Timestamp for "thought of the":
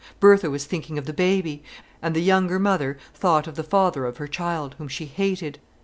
3.13-3.61